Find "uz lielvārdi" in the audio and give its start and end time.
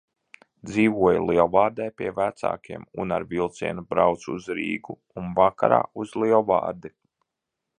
6.05-6.93